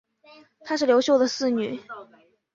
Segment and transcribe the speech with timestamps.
[0.63, 1.79] 她是刘秀的四女。